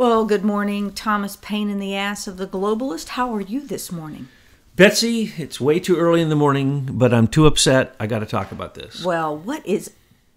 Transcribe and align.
Well, 0.00 0.24
good 0.24 0.46
morning, 0.46 0.92
Thomas 0.94 1.36
Paine 1.36 1.68
in 1.68 1.78
the 1.78 1.94
ass 1.94 2.26
of 2.26 2.38
the 2.38 2.46
globalist. 2.46 3.08
How 3.08 3.34
are 3.34 3.40
you 3.42 3.60
this 3.60 3.92
morning? 3.92 4.28
Betsy, 4.74 5.34
it's 5.36 5.60
way 5.60 5.78
too 5.78 5.98
early 5.98 6.22
in 6.22 6.30
the 6.30 6.34
morning, 6.34 6.88
but 6.92 7.12
I'm 7.12 7.28
too 7.28 7.44
upset. 7.44 7.96
I 8.00 8.06
got 8.06 8.20
to 8.20 8.24
talk 8.26 8.50
about 8.50 8.74
this. 8.74 9.04
Well, 9.04 9.36
what 9.36 9.60
is 9.66 9.90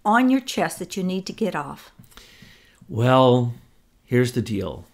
on 0.04 0.28
your 0.28 0.42
chest 0.42 0.78
that 0.80 0.98
you 0.98 1.02
need 1.02 1.24
to 1.24 1.32
get 1.32 1.56
off? 1.56 1.92
Well, 2.90 3.54
here's 4.04 4.32
the 4.32 4.42
deal 4.42 4.84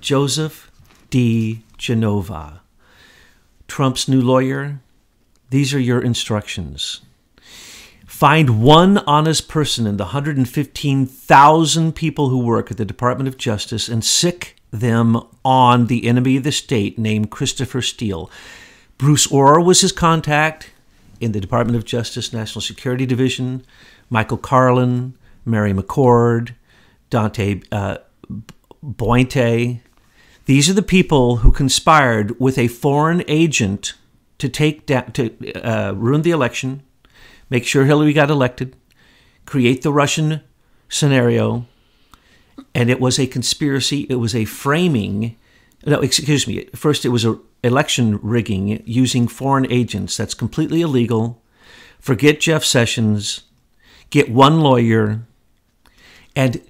Joseph 0.00 0.72
D. 1.10 1.62
Genova, 1.78 2.62
Trump's 3.68 4.08
new 4.08 4.20
lawyer, 4.20 4.80
these 5.50 5.72
are 5.72 5.78
your 5.78 6.02
instructions. 6.02 7.02
Find 8.20 8.62
one 8.62 8.98
honest 9.06 9.48
person 9.48 9.86
in 9.86 9.96
the 9.96 10.04
115,000 10.04 11.92
people 11.94 12.28
who 12.28 12.38
work 12.44 12.70
at 12.70 12.76
the 12.76 12.84
Department 12.84 13.28
of 13.28 13.38
Justice 13.38 13.88
and 13.88 14.04
sick 14.04 14.56
them 14.70 15.22
on 15.42 15.86
the 15.86 16.06
enemy 16.06 16.36
of 16.36 16.42
the 16.42 16.52
state 16.52 16.98
named 16.98 17.30
Christopher 17.30 17.80
Steele. 17.80 18.30
Bruce 18.98 19.32
Ohr 19.32 19.58
was 19.58 19.80
his 19.80 19.92
contact 19.92 20.70
in 21.18 21.32
the 21.32 21.40
Department 21.40 21.78
of 21.78 21.86
Justice 21.86 22.30
National 22.30 22.60
Security 22.60 23.06
Division, 23.06 23.64
Michael 24.10 24.36
Carlin, 24.36 25.14
Mary 25.46 25.72
McCord, 25.72 26.54
Dante 27.08 27.62
uh. 27.72 27.96
These 30.44 30.68
are 30.68 30.74
the 30.74 30.82
people 30.86 31.36
who 31.36 31.52
conspired 31.52 32.38
with 32.38 32.58
a 32.58 32.68
foreign 32.68 33.24
agent 33.28 33.94
to 34.36 34.50
take 34.50 34.84
down, 34.84 35.10
to 35.12 35.54
uh, 35.66 35.92
ruin 35.92 36.20
the 36.20 36.32
election, 36.32 36.82
make 37.50 37.66
sure 37.66 37.84
Hillary 37.84 38.12
got 38.12 38.30
elected, 38.30 38.74
create 39.44 39.82
the 39.82 39.92
Russian 39.92 40.40
scenario, 40.88 41.66
and 42.74 42.88
it 42.88 43.00
was 43.00 43.18
a 43.18 43.26
conspiracy. 43.26 44.06
It 44.08 44.16
was 44.16 44.34
a 44.34 44.44
framing. 44.44 45.36
No, 45.84 46.00
excuse 46.00 46.46
me. 46.46 46.64
First, 46.74 47.04
it 47.04 47.10
was 47.10 47.24
a 47.24 47.38
election 47.62 48.18
rigging 48.22 48.82
using 48.86 49.28
foreign 49.28 49.70
agents. 49.70 50.16
That's 50.16 50.34
completely 50.34 50.80
illegal. 50.80 51.42
Forget 51.98 52.40
Jeff 52.40 52.64
Sessions. 52.64 53.42
Get 54.10 54.30
one 54.30 54.60
lawyer 54.60 55.22
and 56.34 56.60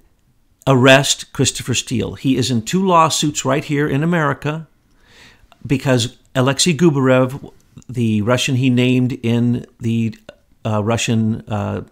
arrest 0.67 1.33
Christopher 1.33 1.73
Steele. 1.73 2.15
He 2.15 2.37
is 2.37 2.51
in 2.51 2.63
two 2.63 2.85
lawsuits 2.85 3.45
right 3.45 3.63
here 3.63 3.87
in 3.87 4.03
America 4.03 4.67
because 5.65 6.17
Alexei 6.35 6.73
Gubarev, 6.73 7.51
the 7.89 8.21
Russian 8.21 8.55
he 8.55 8.69
named 8.69 9.13
in 9.23 9.65
the 9.79 10.15
uh, 10.65 10.83
Russian 10.83 11.41
uh, 11.47 11.83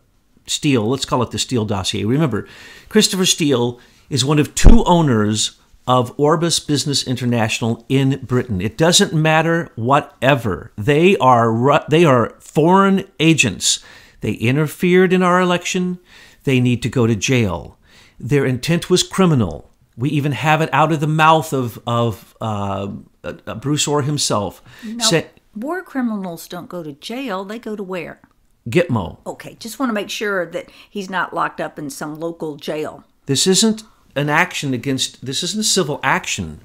Steele, 0.48 0.88
let's 0.88 1.06
call 1.06 1.22
it 1.22 1.32
the 1.32 1.40
Steele 1.40 1.66
dossier. 1.66 2.04
Remember, 2.06 2.48
Christopher 2.90 3.26
Steele 3.26 3.80
is 4.10 4.26
one 4.26 4.40
of 4.40 4.56
two 4.56 4.84
owners 4.86 5.60
of 5.88 6.14
Orbis 6.20 6.60
Business 6.60 7.06
International 7.08 7.84
in 7.90 8.24
Britain. 8.24 8.62
It 8.62 8.78
doesn't 8.78 9.14
matter 9.14 9.72
whatever. 9.76 10.72
They 10.78 11.18
are 11.18 11.84
they 11.90 12.06
are 12.06 12.36
foreign 12.40 13.06
agents. 13.20 13.84
They 14.22 14.34
interfered 14.34 15.14
in 15.14 15.24
our 15.24 15.40
election. 15.40 16.00
They 16.44 16.60
need 16.60 16.84
to 16.84 16.90
go 16.90 17.08
to 17.08 17.16
jail. 17.16 17.78
Their 18.20 18.46
intent 18.46 18.90
was 18.90 19.02
criminal. 19.02 19.72
We 19.98 20.10
even 20.10 20.34
have 20.34 20.62
it 20.62 20.70
out 20.74 20.92
of 20.92 21.00
the 21.00 21.08
mouth 21.08 21.54
of 21.54 21.80
of 21.88 22.36
uh, 22.40 22.90
uh, 23.24 23.56
Bruce 23.56 23.88
Ohr 23.88 24.04
himself. 24.04 24.62
No, 24.86 25.04
Say, 25.04 25.28
war 25.56 25.82
criminals 25.82 26.48
don't 26.48 26.70
go 26.70 26.84
to 26.84 26.94
jail. 26.94 27.44
They 27.46 27.60
go 27.60 27.76
to 27.76 27.84
where? 27.84 28.22
Gitmo. 28.70 29.18
Okay, 29.26 29.56
just 29.60 29.80
want 29.80 29.90
to 29.90 29.94
make 29.94 30.10
sure 30.10 30.46
that 30.46 30.70
he's 30.90 31.10
not 31.10 31.34
locked 31.34 31.60
up 31.60 31.80
in 31.80 31.90
some 31.90 32.20
local 32.20 32.56
jail. 32.56 33.04
This 33.26 33.48
isn't 33.48 33.84
an 34.16 34.30
action 34.30 34.74
against, 34.74 35.26
this 35.26 35.44
isn't 35.44 35.62
a 35.62 35.64
civil 35.64 36.00
action. 36.04 36.62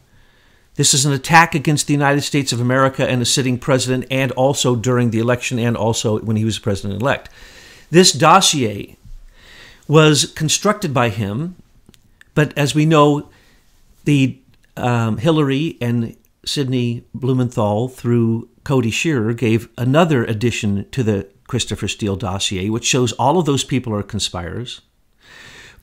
This 0.77 0.93
is 0.93 1.05
an 1.05 1.13
attack 1.13 1.55
against 1.55 1.87
the 1.87 1.93
United 1.93 2.23
States 2.23 2.53
of 2.53 2.61
America 2.61 3.09
and 3.09 3.23
a 3.23 3.25
sitting 3.25 3.59
president, 3.59 4.07
and 4.11 4.33
also 4.33 4.75
during 4.75 5.11
the 5.11 5.21
election, 5.21 5.59
and 5.59 5.77
also 5.77 6.19
when 6.21 6.37
he 6.37 6.45
was 6.45 6.59
president 6.59 7.01
elect. 7.01 7.29
This 7.91 8.13
dossier 8.13 8.97
was 9.87 10.33
constructed 10.33 10.93
by 10.93 11.11
him, 11.11 11.57
but 12.35 12.57
as 12.59 12.75
we 12.75 12.87
know, 12.87 13.29
the 14.05 14.39
um, 14.77 15.19
Hillary 15.19 15.77
and 15.81 16.17
Sidney 16.45 17.05
Blumenthal, 17.15 17.89
through 17.89 18.49
Cody 18.65 18.91
Shearer, 18.91 19.33
gave 19.33 19.69
another 19.79 20.25
addition 20.25 20.89
to 20.91 21.03
the 21.03 21.29
Christopher 21.47 21.89
Steele 21.89 22.17
dossier, 22.17 22.71
which 22.71 22.85
shows 22.85 23.13
all 23.13 23.39
of 23.39 23.47
those 23.47 23.65
people 23.65 23.95
are 23.95 24.03
conspirators. 24.03 24.81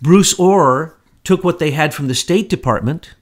Bruce 0.02 0.38
Ohr 0.40 0.98
took 1.24 1.44
what 1.44 1.60
they 1.60 1.72
had 1.72 1.94
from 1.94 2.08
the 2.08 2.16
State 2.16 2.50
Department, 2.50 3.14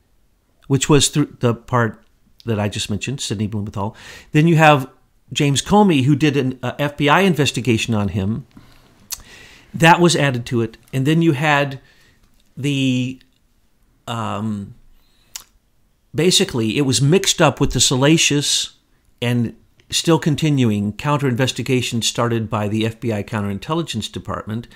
which 0.68 0.88
was 0.88 1.10
through 1.10 1.38
the 1.40 1.54
part 1.54 2.04
that 2.46 2.60
I 2.60 2.70
just 2.70 2.90
mentioned, 2.90 3.20
Sidney 3.22 3.48
Blumenthal. 3.48 3.96
Then 4.32 4.48
you 4.48 4.56
have 4.56 4.90
James 5.32 5.62
Comey, 5.62 6.04
who 6.04 6.16
did 6.16 6.38
an 6.38 6.60
uh, 6.64 6.74
FBI 6.78 7.26
investigation 7.26 7.94
on 7.94 8.10
him. 8.10 8.48
That 9.74 10.00
was 10.00 10.16
added 10.16 10.46
to 10.48 10.62
it. 10.62 10.78
And 10.94 11.06
then 11.06 11.22
you 11.22 11.34
had 11.34 11.82
the. 12.56 13.22
Um, 14.08 14.74
basically, 16.16 16.78
it 16.78 16.82
was 16.82 17.02
mixed 17.02 17.42
up 17.42 17.60
with 17.60 17.74
the 17.74 17.80
salacious 17.80 18.78
and 19.22 19.56
still 19.90 20.20
continuing 20.20 20.94
counter 20.94 21.28
investigation 21.28 22.02
started 22.02 22.50
by 22.50 22.68
the 22.68 22.84
FBI 22.84 23.26
counterintelligence 23.26 24.12
department 24.12 24.68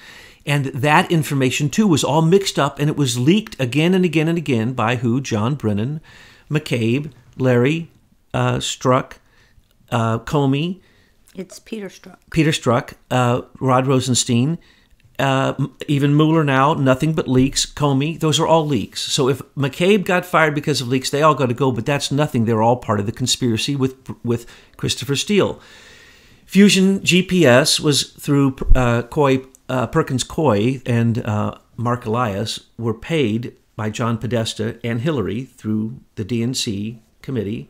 and 0.46 0.66
that 0.66 1.10
information, 1.12 1.70
too, 1.70 1.88
was 1.88 2.04
all 2.04 2.22
mixed 2.22 2.60
up 2.60 2.80
and 2.80 2.90
it 2.90 2.98
was 2.98 3.18
leaked 3.18 3.60
again 3.60 3.94
and 3.94 4.04
again 4.04 4.28
and 4.28 4.38
again 4.38 4.74
by 4.74 4.98
who? 4.98 5.22
John 5.22 5.56
Brennan, 5.56 6.02
McCabe, 6.50 7.12
Larry 7.38 7.90
uh, 8.34 8.58
Strzok, 8.58 9.14
uh, 9.90 10.20
Comey. 10.20 10.82
It's 11.36 11.60
Peter 11.60 11.88
Strzok. 11.88 12.18
Peter 12.30 12.52
Strzok, 12.52 12.94
uh, 13.10 13.44
Rod 13.60 13.88
Rosenstein, 13.88 14.58
uh, 15.24 15.68
even 15.88 16.18
Mueller 16.18 16.44
now, 16.44 16.74
nothing 16.74 17.14
but 17.14 17.30
leaks. 17.30 17.66
Comey, 17.66 18.20
those 18.20 18.42
are 18.42 18.46
all 18.46 18.68
leaks. 18.68 19.00
So 19.00 19.30
if 19.30 19.42
McCabe 19.56 20.04
got 20.04 20.26
fired 20.26 20.54
because 20.54 20.82
of 20.82 20.90
leaks, 20.90 21.10
they 21.10 21.22
all 21.22 21.34
got 21.34 21.46
to 21.46 21.54
go, 21.54 21.72
but 21.72 21.86
that's 21.86 22.12
nothing. 22.12 22.44
They're 22.44 22.62
all 22.62 22.76
part 22.76 23.00
of 23.00 23.06
the 23.06 23.14
conspiracy 23.14 23.74
with, 23.74 23.96
with 24.26 24.46
Christopher 24.76 25.16
Steele. 25.16 25.62
Fusion 26.46 27.00
GPS 27.00 27.80
was 27.80 28.04
through 28.04 28.58
uh, 28.76 29.04
Coy 29.04 29.46
uh, 29.70 29.88
Perkins 29.88 30.26
Coie 30.26 30.82
and 30.86 31.26
uh, 31.26 31.58
Marc 31.78 32.06
Elias 32.06 32.60
were 32.78 32.94
paid 32.94 33.56
by 33.78 33.90
John 33.90 34.18
Podesta 34.18 34.78
and 34.84 35.00
Hillary 35.00 35.46
through 35.46 36.02
the 36.16 36.26
DNC 36.26 37.00
committee. 37.22 37.70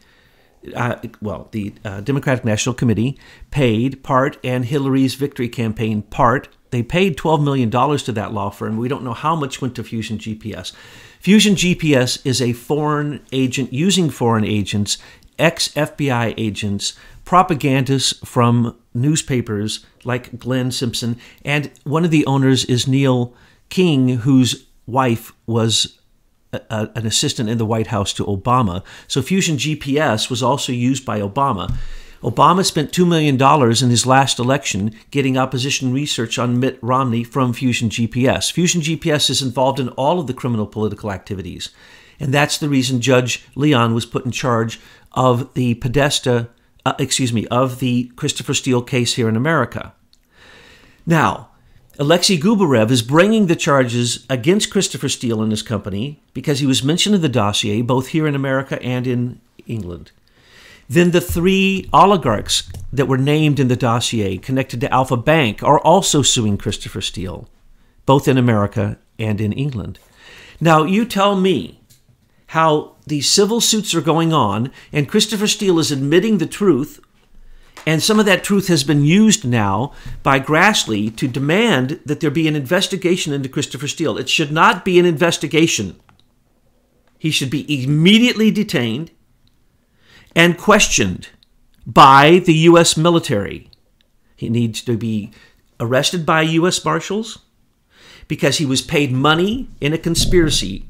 Uh, 0.76 0.96
well, 1.22 1.50
the 1.52 1.76
uh, 1.86 2.02
Democratic 2.02 2.44
National 2.44 2.74
Committee 2.74 3.20
paid 3.52 4.02
part, 4.02 4.38
and 4.44 4.66
Hillary's 4.66 5.16
victory 5.16 5.50
campaign 5.50 6.02
part. 6.02 6.48
They 6.74 6.82
paid 6.82 7.18
$12 7.18 7.44
million 7.44 7.70
to 7.70 8.12
that 8.14 8.34
law 8.34 8.50
firm. 8.50 8.78
We 8.78 8.88
don't 8.88 9.04
know 9.04 9.14
how 9.14 9.36
much 9.36 9.62
went 9.62 9.76
to 9.76 9.84
Fusion 9.84 10.18
GPS. 10.18 10.74
Fusion 11.20 11.54
GPS 11.54 12.20
is 12.26 12.42
a 12.42 12.54
foreign 12.54 13.24
agent 13.32 13.72
using 13.72 14.10
foreign 14.10 14.44
agents, 14.44 14.98
ex 15.38 15.68
FBI 15.68 16.34
agents, 16.36 16.94
propagandists 17.26 18.14
from 18.26 18.76
newspapers 18.92 19.86
like 20.04 20.40
Glenn 20.40 20.72
Simpson, 20.72 21.20
and 21.46 21.70
one 21.84 22.04
of 22.06 22.10
the 22.10 22.26
owners 22.26 22.66
is 22.66 22.88
Neil 22.88 23.36
King, 23.70 24.10
whose 24.10 24.66
wife 24.88 25.32
was 25.46 26.00
a, 26.54 26.90
an 26.96 27.06
assistant 27.06 27.50
in 27.50 27.60
the 27.60 27.68
White 27.68 27.88
House 27.88 28.14
to 28.14 28.26
Obama. 28.26 28.84
So 29.08 29.22
Fusion 29.22 29.58
GPS 29.58 30.28
was 30.28 30.42
also 30.42 30.72
used 30.72 31.06
by 31.06 31.20
Obama. 31.20 31.72
Obama 32.24 32.66
spent 32.66 32.92
$2 32.92 33.08
million 33.08 33.36
in 33.84 33.90
his 33.90 34.06
last 34.06 34.40
election 34.40 34.96
getting 35.12 35.38
opposition 35.38 35.94
research 35.94 36.40
on 36.40 36.60
Mitt 36.60 36.80
Romney 36.82 37.24
from 37.24 37.54
Fusion 37.54 37.90
GPS. 37.90 38.52
Fusion 38.52 38.82
GPS 38.82 39.30
is 39.30 39.42
involved 39.42 39.80
in 39.80 39.90
all 39.90 40.20
of 40.20 40.28
the 40.28 40.34
criminal 40.34 40.66
political 40.66 41.12
activities. 41.12 41.70
And 42.20 42.34
that's 42.34 42.58
the 42.58 42.70
reason 42.70 43.02
Judge 43.02 43.46
Leon 43.56 43.94
was 43.94 44.06
put 44.06 44.26
in 44.26 44.32
charge 44.32 44.80
of 45.12 45.54
the 45.54 45.76
Podesta 45.76 46.50
uh, 46.86 46.94
excuse 47.00 47.32
me, 47.32 47.48
of 47.48 47.80
the 47.80 48.12
Christopher 48.16 48.54
Steele 48.54 48.82
case 48.82 49.14
here 49.14 49.30
in 49.30 49.36
America. 49.36 49.94
Now, 51.06 51.50
Alexei 52.00 52.38
Gubarev 52.38 52.92
is 52.92 53.02
bringing 53.02 53.48
the 53.48 53.56
charges 53.56 54.26
against 54.30 54.72
Christopher 54.72 55.10
Steele 55.10 55.42
and 55.42 55.52
his 55.52 55.62
company 55.62 56.22
because 56.34 56.60
he 56.60 56.66
was 56.66 56.84
mentioned 56.84 57.16
in 57.16 57.22
the 57.22 57.30
dossier 57.30 57.82
both 57.82 58.08
here 58.08 58.28
in 58.28 58.36
America 58.36 58.82
and 58.82 59.06
in 59.06 59.40
England. 59.68 60.12
Then 60.94 61.10
the 61.10 61.22
three 61.22 61.90
oligarchs 61.92 62.70
that 62.92 63.08
were 63.08 63.18
named 63.18 63.60
in 63.60 63.68
the 63.68 63.76
dossier 63.76 64.38
connected 64.38 64.80
to 64.82 64.94
Alfa 64.94 65.18
Bank 65.18 65.64
are 65.64 65.80
also 65.80 66.22
suing 66.22 66.56
Christopher 66.56 67.02
Steele, 67.02 67.50
both 68.06 68.28
in 68.28 68.38
America 68.38 69.00
and 69.18 69.42
in 69.42 69.52
England. 69.54 69.98
Now, 70.62 70.84
you 70.84 71.06
tell 71.06 71.36
me 71.36 71.82
how 72.48 72.96
these 73.08 73.28
civil 73.28 73.60
suits 73.60 73.96
are 73.96 74.02
going 74.02 74.34
on, 74.34 74.72
and 74.92 75.10
Christopher 75.10 75.48
Steele 75.48 75.80
is 75.80 75.92
admitting 75.92 76.38
the 76.38 76.46
truth, 76.46 77.00
and 77.88 78.04
some 78.04 78.20
of 78.20 78.28
that 78.28 78.44
truth 78.44 78.68
has 78.68 78.84
been 78.84 79.04
used 79.04 79.44
now 79.44 79.94
by 80.22 80.40
Grassley 80.40 81.10
to 81.16 81.28
demand 81.28 82.02
that 82.06 82.20
there 82.20 82.30
be 82.30 82.48
an 82.48 82.56
investigation 82.56 83.34
into 83.34 83.50
Christopher 83.50 83.88
Steele. 83.88 84.20
It 84.20 84.30
should 84.30 84.52
not 84.52 84.86
be 84.86 85.00
an 85.00 85.08
investigation. 85.08 86.00
He 87.18 87.32
should 87.32 87.50
be 87.50 87.84
immediately 87.84 88.52
detained 88.52 89.10
and 90.36 90.58
questioned 90.58 91.30
by 91.86 92.40
the 92.46 92.54
U.S. 92.54 92.98
military. 92.98 93.70
He 94.36 94.50
needs 94.50 94.82
to 94.82 94.98
be 94.98 95.32
arrested 95.80 96.26
by 96.26 96.42
U.S. 96.42 96.84
Marshals 96.84 97.40
because 98.28 98.58
he 98.58 98.66
was 98.66 98.82
paid 98.82 99.12
money 99.12 99.68
in 99.82 99.94
a 99.94 99.98
conspiracy. 99.98 100.86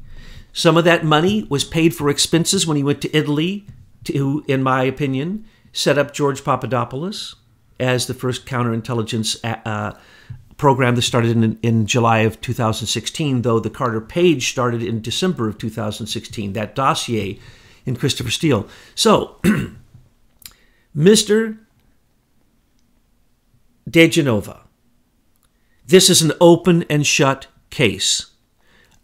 Some 0.52 0.76
of 0.76 0.84
that 0.84 1.04
money 1.04 1.44
was 1.50 1.64
paid 1.64 1.94
for 1.94 2.08
expenses 2.08 2.66
when 2.66 2.76
he 2.76 2.82
went 2.82 3.02
to 3.02 3.16
Italy 3.16 3.66
to, 4.04 4.44
in 4.46 4.62
my 4.62 4.84
opinion, 4.84 5.44
set 5.72 5.98
up 5.98 6.12
George 6.12 6.44
Papadopoulos 6.44 7.34
as 7.80 8.06
the 8.06 8.14
first 8.14 8.46
counterintelligence 8.46 9.40
uh, 9.64 9.98
program 10.56 10.94
that 10.94 11.02
started 11.02 11.36
in, 11.36 11.58
in 11.62 11.86
July 11.86 12.20
of 12.20 12.40
2016, 12.40 13.42
though 13.42 13.58
the 13.58 13.70
Carter 13.70 14.00
Page 14.00 14.48
started 14.48 14.82
in 14.82 15.02
December 15.02 15.48
of 15.48 15.58
2016, 15.58 16.52
that 16.52 16.74
dossier 16.74 17.38
in 17.86 17.96
Christopher 17.96 18.30
Steele. 18.30 18.68
So, 18.94 19.40
Mr. 20.96 21.58
diGenova, 23.88 24.60
this 25.86 26.08
is 26.08 26.22
an 26.22 26.32
open 26.40 26.84
and 26.84 27.06
shut 27.06 27.46
case. 27.70 28.32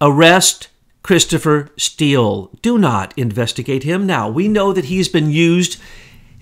Arrest 0.01 0.69
Christopher 1.03 1.71
Steele. 1.77 2.51
Do 2.63 2.79
not 2.79 3.17
investigate 3.17 3.83
him 3.83 4.07
now. 4.07 4.29
We 4.29 4.49
know 4.49 4.73
that 4.73 4.87
he's 4.87 5.09
been 5.09 5.31
used 5.31 5.81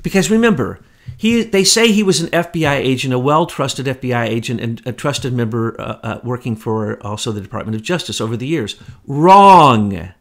because 0.02 0.30
remember, 0.30 0.80
he, 1.16 1.42
they 1.42 1.64
say 1.64 1.90
he 1.90 2.02
was 2.02 2.20
an 2.20 2.28
FBI 2.30 2.76
agent, 2.76 3.12
a 3.14 3.18
well 3.18 3.46
trusted 3.46 3.86
FBI 3.86 4.26
agent, 4.26 4.60
and 4.60 4.82
a 4.86 4.92
trusted 4.92 5.32
member 5.32 5.80
uh, 5.80 5.98
uh, 6.02 6.20
working 6.22 6.54
for 6.54 7.02
also 7.04 7.32
the 7.32 7.40
Department 7.40 7.74
of 7.74 7.82
Justice 7.82 8.20
over 8.20 8.36
the 8.36 8.46
years. 8.46 8.76
Wrong. 9.06 10.12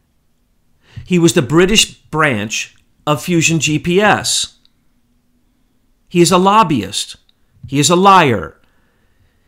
He 1.04 1.18
was 1.18 1.32
the 1.32 1.42
British 1.42 1.94
branch 2.02 2.76
of 3.06 3.22
Fusion 3.22 3.58
GPS. 3.58 4.54
He 6.08 6.20
is 6.20 6.32
a 6.32 6.38
lobbyist. 6.38 7.16
He 7.66 7.78
is 7.78 7.90
a 7.90 7.96
liar. 7.96 8.60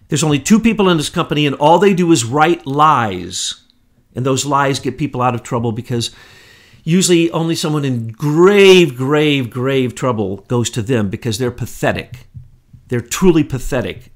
There's 0.09 0.25
only 0.25 0.41
two 0.41 0.59
people 0.59 0.89
in 0.89 0.97
this 0.97 1.09
company, 1.09 1.47
and 1.47 1.57
all 1.57 1.79
they 1.79 1.95
do 1.95 2.11
is 2.13 2.25
write 2.25 2.67
lies. 2.67 3.63
And 4.15 4.27
those 4.27 4.45
lies 4.45 4.81
get 4.81 4.99
people 4.99 5.23
out 5.23 5.35
of 5.35 5.43
trouble 5.43 5.73
because 5.73 6.11
usually 6.83 7.31
only 7.31 7.55
someone 7.55 7.85
in 7.85 8.09
grave, 8.09 8.97
grave, 8.97 9.51
grave 9.51 9.95
trouble 9.95 10.39
goes 10.49 10.69
to 10.71 10.83
them 10.83 11.09
because 11.11 11.39
they're 11.39 11.51
pathetic. 11.51 12.27
They're 12.89 13.01
truly 13.01 13.45
pathetic. 13.45 14.13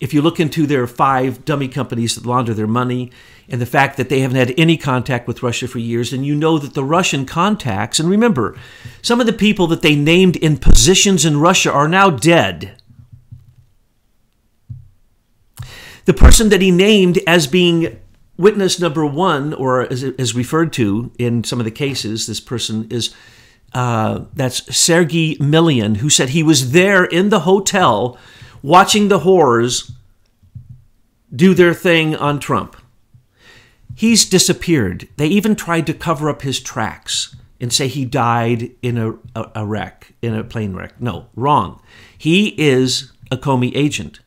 If 0.00 0.14
you 0.14 0.22
look 0.22 0.38
into 0.38 0.66
their 0.66 0.86
five 0.86 1.44
dummy 1.44 1.68
companies 1.68 2.14
that 2.14 2.26
launder 2.26 2.54
their 2.54 2.68
money 2.68 3.10
and 3.48 3.60
the 3.60 3.66
fact 3.66 3.96
that 3.96 4.08
they 4.08 4.20
haven't 4.20 4.36
had 4.36 4.54
any 4.56 4.76
contact 4.76 5.26
with 5.26 5.42
Russia 5.42 5.66
for 5.66 5.78
years, 5.78 6.12
then 6.12 6.22
you 6.22 6.36
know 6.36 6.58
that 6.58 6.74
the 6.74 6.84
Russian 6.84 7.26
contacts, 7.26 7.98
and 7.98 8.08
remember, 8.08 8.56
some 9.02 9.20
of 9.20 9.26
the 9.26 9.32
people 9.32 9.66
that 9.68 9.82
they 9.82 9.96
named 9.96 10.36
in 10.36 10.56
positions 10.56 11.24
in 11.24 11.40
Russia 11.40 11.72
are 11.72 11.88
now 11.88 12.10
dead. 12.10 12.80
The 16.04 16.14
person 16.14 16.48
that 16.50 16.62
he 16.62 16.70
named 16.70 17.18
as 17.26 17.46
being 17.46 17.98
witness 18.36 18.78
number 18.78 19.04
one, 19.04 19.52
or 19.52 19.82
as 19.92 20.34
referred 20.34 20.72
to 20.74 21.10
in 21.18 21.42
some 21.42 21.58
of 21.58 21.64
the 21.64 21.70
cases, 21.70 22.26
this 22.26 22.40
person 22.40 22.86
is 22.90 23.14
uh, 23.74 24.24
that's 24.32 24.74
Sergei 24.74 25.36
Millian, 25.36 25.98
who 25.98 26.08
said 26.08 26.30
he 26.30 26.42
was 26.42 26.72
there 26.72 27.04
in 27.04 27.28
the 27.28 27.40
hotel 27.40 28.18
watching 28.62 29.08
the 29.08 29.20
whores 29.20 29.92
do 31.34 31.54
their 31.54 31.74
thing 31.74 32.14
on 32.16 32.38
Trump. 32.38 32.76
He's 33.94 34.28
disappeared. 34.28 35.08
They 35.16 35.26
even 35.26 35.56
tried 35.56 35.86
to 35.86 35.94
cover 35.94 36.30
up 36.30 36.42
his 36.42 36.60
tracks 36.60 37.34
and 37.60 37.72
say 37.72 37.88
he 37.88 38.04
died 38.04 38.70
in 38.82 38.96
a, 38.96 39.12
a, 39.34 39.50
a 39.56 39.66
wreck, 39.66 40.12
in 40.22 40.34
a 40.34 40.44
plane 40.44 40.74
wreck. 40.74 41.00
No, 41.00 41.26
wrong. 41.34 41.82
He 42.16 42.54
is 42.60 43.12
a 43.30 43.36
Comey 43.36 43.72
agent. 43.74 44.20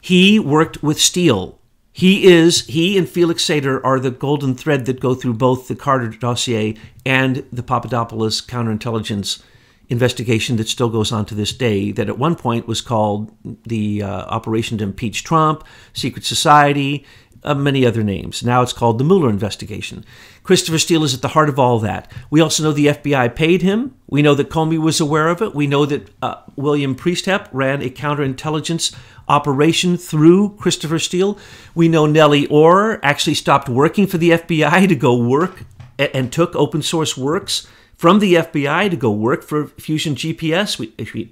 He 0.00 0.38
worked 0.38 0.82
with 0.82 1.00
Steele 1.00 1.58
he 1.98 2.26
is, 2.26 2.64
he 2.66 2.96
and 2.96 3.08
Felix 3.08 3.44
Sater 3.44 3.80
are 3.82 3.98
the 3.98 4.12
golden 4.12 4.54
thread 4.54 4.86
that 4.86 5.00
go 5.00 5.16
through 5.16 5.34
both 5.34 5.66
the 5.66 5.74
Carter 5.74 6.06
dossier 6.06 6.76
and 7.04 7.44
the 7.52 7.64
Papadopoulos 7.64 8.40
counterintelligence 8.40 9.42
investigation 9.88 10.56
that 10.56 10.68
still 10.68 10.88
goes 10.88 11.12
on 11.12 11.24
to 11.26 11.34
this 11.34 11.52
day, 11.52 11.92
that 11.92 12.08
at 12.08 12.18
one 12.18 12.36
point 12.36 12.68
was 12.68 12.80
called 12.80 13.32
the 13.64 14.02
uh, 14.02 14.08
Operation 14.26 14.78
to 14.78 14.84
Impeach 14.84 15.24
Trump, 15.24 15.64
Secret 15.92 16.24
Society, 16.24 17.06
uh, 17.44 17.54
many 17.54 17.86
other 17.86 18.02
names. 18.02 18.42
Now 18.42 18.62
it's 18.62 18.72
called 18.72 18.98
the 18.98 19.04
Mueller 19.04 19.30
investigation. 19.30 20.04
Christopher 20.42 20.78
Steele 20.78 21.04
is 21.04 21.14
at 21.14 21.22
the 21.22 21.28
heart 21.28 21.48
of 21.48 21.58
all 21.58 21.78
that. 21.80 22.10
We 22.30 22.40
also 22.40 22.62
know 22.62 22.72
the 22.72 22.86
FBI 22.86 23.34
paid 23.34 23.62
him. 23.62 23.94
We 24.06 24.22
know 24.22 24.34
that 24.34 24.50
Comey 24.50 24.78
was 24.78 25.00
aware 25.00 25.28
of 25.28 25.42
it. 25.42 25.54
We 25.54 25.66
know 25.66 25.86
that 25.86 26.10
uh, 26.22 26.42
William 26.56 26.94
Priestap 26.94 27.48
ran 27.52 27.82
a 27.82 27.90
counterintelligence 27.90 28.94
operation 29.28 29.96
through 29.96 30.56
Christopher 30.56 30.98
Steele. 30.98 31.38
We 31.74 31.88
know 31.88 32.06
Nellie 32.06 32.48
Ohr 32.48 32.98
actually 33.02 33.34
stopped 33.34 33.68
working 33.68 34.06
for 34.06 34.18
the 34.18 34.30
FBI 34.30 34.88
to 34.88 34.96
go 34.96 35.16
work 35.16 35.64
and, 35.98 36.10
and 36.14 36.32
took 36.32 36.56
open 36.56 36.82
source 36.82 37.16
works 37.16 37.66
from 37.98 38.20
the 38.20 38.34
FBI 38.34 38.88
to 38.90 38.96
go 38.96 39.10
work 39.10 39.42
for 39.42 39.66
Fusion 39.66 40.14
GPS. 40.14 40.78
We, 40.78 40.94
we, 41.12 41.30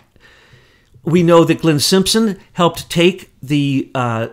we 1.04 1.22
know 1.22 1.44
that 1.44 1.60
Glenn 1.60 1.78
Simpson 1.78 2.38
helped 2.52 2.90
take 2.90 3.32
the 3.40 3.90
uh, 3.94 4.28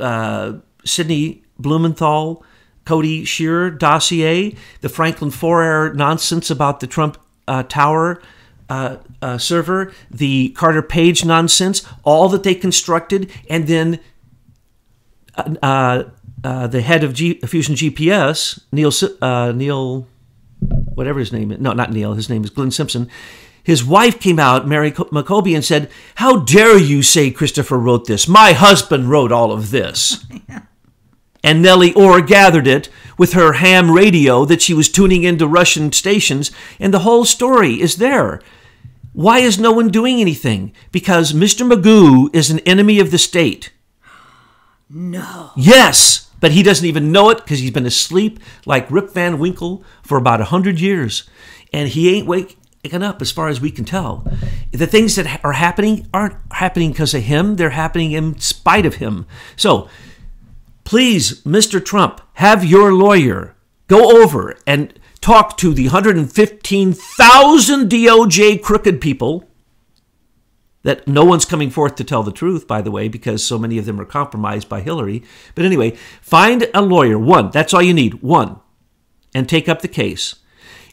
uh, 0.00 0.54
Sidney 0.84 1.44
Blumenthal, 1.58 2.42
Cody 2.86 3.24
Shearer 3.24 3.70
dossier, 3.70 4.56
the 4.80 4.88
Franklin 4.88 5.30
Foer 5.30 5.92
nonsense 5.94 6.50
about 6.50 6.80
the 6.80 6.86
Trump 6.86 7.18
uh, 7.46 7.62
Tower 7.64 8.22
uh, 8.70 8.96
uh, 9.20 9.36
server, 9.36 9.92
the 10.10 10.50
Carter 10.50 10.82
Page 10.82 11.22
nonsense, 11.24 11.86
all 12.02 12.30
that 12.30 12.44
they 12.44 12.54
constructed, 12.54 13.30
and 13.50 13.66
then 13.66 14.00
uh, 15.36 16.04
the 16.42 16.80
head 16.80 17.04
of 17.04 17.12
G- 17.12 17.40
Fusion 17.40 17.74
GPS, 17.74 18.58
Neil, 18.72 19.52
Neil, 19.52 20.06
whatever 20.94 21.18
his 21.18 21.32
name 21.32 21.52
is, 21.52 21.60
no, 21.60 21.72
not 21.72 21.92
Neil, 21.92 22.14
his 22.14 22.30
name 22.30 22.44
is 22.44 22.50
Glenn 22.50 22.70
Simpson. 22.70 23.10
His 23.62 23.84
wife 23.84 24.20
came 24.20 24.38
out, 24.38 24.68
Mary 24.68 24.90
Jacoby, 24.90 25.54
and 25.54 25.64
said, 25.64 25.90
How 26.16 26.40
dare 26.40 26.78
you 26.78 27.02
say 27.02 27.30
Christopher 27.30 27.78
wrote 27.78 28.06
this? 28.06 28.28
My 28.28 28.52
husband 28.52 29.08
wrote 29.08 29.32
all 29.32 29.52
of 29.52 29.70
this. 29.70 30.26
and 31.42 31.62
Nellie 31.62 31.94
Ohr 31.94 32.20
gathered 32.20 32.66
it 32.66 32.90
with 33.16 33.32
her 33.32 33.54
ham 33.54 33.90
radio 33.90 34.44
that 34.44 34.60
she 34.60 34.74
was 34.74 34.90
tuning 34.90 35.22
into 35.22 35.46
Russian 35.46 35.92
stations, 35.92 36.50
and 36.78 36.92
the 36.92 37.00
whole 37.00 37.24
story 37.24 37.80
is 37.80 37.96
there. 37.96 38.42
Why 39.14 39.38
is 39.38 39.58
no 39.58 39.72
one 39.72 39.88
doing 39.88 40.20
anything? 40.20 40.74
Because 40.92 41.32
Mr. 41.32 41.66
Magoo 41.66 42.34
is 42.34 42.50
an 42.50 42.58
enemy 42.60 42.98
of 43.00 43.10
the 43.10 43.18
state. 43.18 43.70
No. 44.90 45.50
Yes, 45.56 46.30
but 46.44 46.52
he 46.52 46.62
doesn't 46.62 46.84
even 46.84 47.10
know 47.10 47.30
it 47.30 47.38
because 47.38 47.60
he's 47.60 47.70
been 47.70 47.86
asleep 47.86 48.38
like 48.66 48.90
Rip 48.90 49.14
Van 49.14 49.38
Winkle 49.38 49.82
for 50.02 50.18
about 50.18 50.42
a 50.42 50.44
hundred 50.44 50.78
years, 50.78 51.22
and 51.72 51.88
he 51.88 52.14
ain't 52.14 52.26
waking 52.26 53.02
up 53.02 53.22
as 53.22 53.32
far 53.32 53.48
as 53.48 53.62
we 53.62 53.70
can 53.70 53.86
tell. 53.86 54.30
The 54.70 54.86
things 54.86 55.16
that 55.16 55.42
are 55.42 55.54
happening 55.54 56.06
aren't 56.12 56.36
happening 56.52 56.90
because 56.90 57.14
of 57.14 57.22
him; 57.22 57.56
they're 57.56 57.70
happening 57.70 58.12
in 58.12 58.38
spite 58.40 58.84
of 58.84 58.96
him. 58.96 59.24
So 59.56 59.88
Please, 60.84 61.40
Mr. 61.44 61.82
Trump, 61.82 62.20
have 62.34 62.62
your 62.62 62.92
lawyer 62.92 63.56
go 63.88 64.22
over 64.22 64.54
and 64.66 64.92
talk 65.20 65.56
to 65.56 65.72
the 65.72 65.84
115,000 65.84 67.90
DOJ 67.90 68.62
crooked 68.62 69.00
people 69.00 69.48
that 70.84 71.08
no 71.08 71.24
one's 71.24 71.44
coming 71.44 71.70
forth 71.70 71.96
to 71.96 72.04
tell 72.04 72.22
the 72.22 72.30
truth, 72.30 72.68
by 72.68 72.80
the 72.80 72.90
way, 72.90 73.08
because 73.08 73.44
so 73.44 73.58
many 73.58 73.78
of 73.78 73.86
them 73.86 74.00
are 74.00 74.04
compromised 74.04 74.68
by 74.68 74.80
Hillary. 74.80 75.24
But 75.54 75.64
anyway, 75.64 75.92
find 76.20 76.68
a 76.72 76.82
lawyer, 76.82 77.18
one, 77.18 77.50
that's 77.50 77.74
all 77.74 77.82
you 77.82 77.94
need, 77.94 78.22
one, 78.22 78.60
and 79.34 79.48
take 79.48 79.68
up 79.68 79.82
the 79.82 79.88
case. 79.88 80.36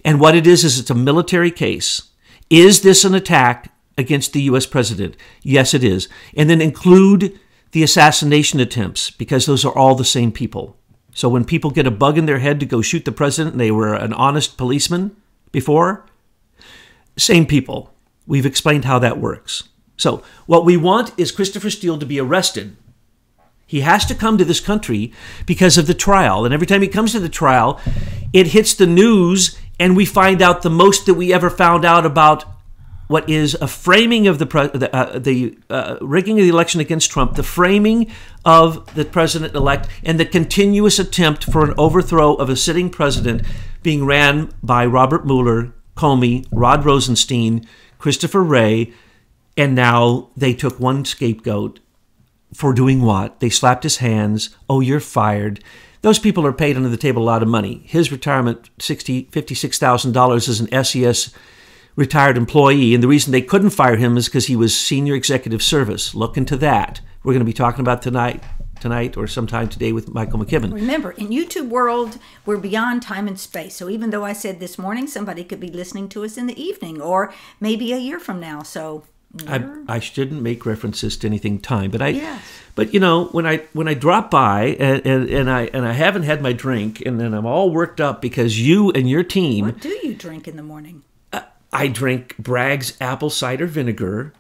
And 0.04 0.20
what 0.20 0.36
it 0.36 0.48
is, 0.48 0.64
is 0.64 0.80
it's 0.80 0.90
a 0.90 0.96
military 0.96 1.52
case. 1.52 2.10
Is 2.50 2.82
this 2.82 3.06
an 3.06 3.14
attack 3.14 3.72
against 3.98 4.34
the 4.34 4.42
U.S. 4.44 4.66
president? 4.66 5.16
Yes, 5.44 5.74
it 5.74 5.84
is. 5.84 6.10
And 6.36 6.50
then 6.50 6.62
include 6.62 7.40
the 7.72 7.84
assassination 7.84 8.60
attempts 8.60 9.12
because 9.12 9.46
those 9.46 9.64
are 9.64 9.78
all 9.78 9.96
the 9.96 10.06
same 10.06 10.32
people. 10.32 10.78
So 11.14 11.30
when 11.30 11.46
people 11.46 11.72
get 11.72 11.88
a 11.88 11.92
bug 11.92 12.18
in 12.18 12.26
their 12.26 12.40
head 12.40 12.60
to 12.62 12.66
go 12.66 12.82
shoot 12.82 13.06
the 13.06 13.12
president 13.12 13.54
and 13.54 13.62
they 13.62 13.72
were 13.72 13.94
an 13.94 14.14
honest 14.14 14.58
policeman 14.58 15.16
before, 15.52 16.06
same 17.18 17.46
people. 17.46 17.94
We've 18.26 18.46
explained 18.46 18.86
how 18.86 19.00
that 19.00 19.20
works. 19.20 19.70
So 20.02 20.24
what 20.48 20.66
we 20.66 20.78
want 20.78 21.14
is 21.16 21.32
Christopher 21.32 21.70
Steele 21.70 22.00
to 22.00 22.08
be 22.08 22.20
arrested. 22.20 22.76
He 23.68 23.82
has 23.82 24.04
to 24.08 24.16
come 24.16 24.38
to 24.40 24.44
this 24.44 24.60
country 24.60 25.14
because 25.46 25.78
of 25.78 25.86
the 25.86 25.94
trial. 25.94 26.44
And 26.44 26.54
every 26.54 26.66
time 26.66 26.82
he 26.82 26.88
comes 26.88 27.12
to 27.12 27.20
the 27.20 27.30
trial, 27.30 27.80
it 28.34 28.48
hits 28.48 28.74
the 28.74 28.88
news 28.88 29.58
and 29.80 29.96
we 29.96 30.06
find 30.06 30.42
out 30.42 30.64
the 30.64 30.72
most 30.72 31.06
that 31.06 31.14
we 31.14 31.32
ever 31.32 31.50
found 31.52 31.86
out 31.86 32.06
about 32.06 32.46
what 33.08 33.30
is 33.30 33.54
a 33.56 33.68
framing 33.68 34.26
of 34.26 34.40
the 34.40 34.46
pre- 34.46 34.68
the, 34.68 34.94
uh, 34.96 35.20
the 35.20 35.58
uh, 35.70 35.98
rigging 36.02 36.40
of 36.40 36.44
the 36.44 36.50
election 36.50 36.82
against 36.82 37.12
Trump, 37.12 37.36
the 37.36 37.44
framing 37.44 38.10
of 38.44 38.94
the 38.96 39.06
president 39.06 39.54
elect, 39.54 39.88
and 40.04 40.20
the 40.20 40.26
continuous 40.26 40.98
attempt 40.98 41.44
for 41.44 41.64
an 41.64 41.76
overthrow 41.78 42.34
of 42.36 42.50
a 42.50 42.56
sitting 42.56 42.90
president 42.90 43.44
being 43.84 44.06
ran 44.06 44.52
by 44.64 44.86
Robert 44.86 45.26
Mueller, 45.26 45.74
Comey, 45.96 46.48
Rod 46.52 46.86
Rosenstein, 46.86 47.68
Christopher 48.00 48.44
Wray, 48.44 48.94
and 49.58 49.76
now 49.76 50.30
they 50.36 50.54
took 50.54 50.80
one 50.80 51.06
scapegoat 51.06 51.80
for 52.54 52.74
doing 52.74 53.02
what? 53.02 53.40
They 53.40 53.50
slapped 53.50 53.84
his 53.84 53.98
hands. 53.98 54.56
Oh, 54.70 54.80
you're 54.80 55.00
fired. 55.00 55.64
Those 56.02 56.20
people 56.20 56.46
are 56.46 56.54
paid 56.54 56.76
under 56.76 56.90
the 56.90 56.98
table 56.98 57.22
a 57.22 57.26
lot 57.26 57.44
of 57.44 57.48
money. 57.48 57.84
His 57.86 58.12
retirement, 58.12 58.70
$60, 58.80 59.30
$56,000 59.30 60.50
as 60.50 60.60
an 60.60 60.84
SES 60.84 61.34
retired 61.96 62.38
employee. 62.38 62.94
And 62.94 63.04
the 63.04 63.08
reason 63.08 63.32
they 63.32 63.42
couldn't 63.42 63.70
fire 63.70 63.96
him 63.96 64.18
is 64.18 64.26
because 64.26 64.48
he 64.48 64.56
was 64.56 64.78
senior 64.78 65.16
executive 65.16 65.62
service. 65.62 66.16
Look 66.16 66.38
into 66.38 66.58
that. 66.58 67.02
We're 67.24 67.34
going 67.34 67.42
to 67.42 67.46
be 67.46 67.54
talking 67.54 67.82
about 67.82 68.02
tonight 68.02 68.44
tonight 68.82 69.16
or 69.16 69.28
sometime 69.28 69.70
today 69.70 69.94
with 69.94 70.10
Michael 70.10 70.40
McKibben. 70.40 70.74
Remember, 70.74 71.12
in 71.12 71.28
YouTube 71.28 71.70
world, 71.70 72.18
we're 72.46 72.58
beyond 72.58 73.04
time 73.04 73.28
and 73.28 73.40
space. 73.40 73.76
So 73.76 73.90
even 73.90 74.10
though 74.10 74.26
I 74.26 74.34
said 74.34 74.60
this 74.60 74.80
morning, 74.80 75.06
somebody 75.06 75.44
could 75.44 75.60
be 75.60 75.70
listening 75.70 76.10
to 76.10 76.26
us 76.26 76.36
in 76.36 76.48
the 76.48 76.60
evening 76.60 77.00
or 77.00 77.32
maybe 77.60 77.94
a 77.94 78.00
year 78.00 78.20
from 78.20 78.40
now. 78.40 78.64
So 78.64 79.04
I, 79.48 79.64
I 79.88 80.00
shouldn't 80.00 80.42
make 80.42 80.66
references 80.66 81.16
to 81.18 81.28
anything 81.28 81.60
time, 81.60 81.90
but 81.92 82.02
I, 82.02 82.10
Yes. 82.10 82.42
but 82.76 82.94
you 82.94 83.00
know, 83.00 83.26
when 83.26 83.46
I 83.48 83.58
when 83.74 83.88
I 83.88 83.94
drop 83.94 84.30
by 84.30 84.76
and, 84.80 85.06
and, 85.06 85.30
and 85.30 85.50
I 85.50 85.64
and 85.74 85.86
I 85.88 85.94
haven't 85.94 86.24
had 86.24 86.42
my 86.42 86.52
drink, 86.54 87.02
and 87.06 87.20
then 87.20 87.34
I'm 87.34 87.46
all 87.46 87.72
worked 87.72 88.02
up 88.02 88.22
because 88.22 88.60
you 88.60 88.92
and 88.92 89.10
your 89.10 89.24
team, 89.24 89.66
what 89.66 89.80
do 89.80 89.90
you 90.04 90.14
drink 90.16 90.48
in 90.48 90.58
the 90.58 90.64
morning? 90.64 91.04
I 91.74 91.88
drink 91.88 92.36
Bragg's 92.38 92.98
apple 93.00 93.30
cider 93.30 93.66
vinegar, 93.66 94.34